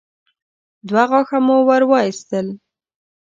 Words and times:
دوه 0.87 1.03
غاښه 1.09 1.37
مو 1.45 1.57
ور 1.67 1.83
وايستل. 1.91 2.47